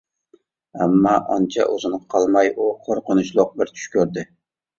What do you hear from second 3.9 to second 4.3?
كۆردى.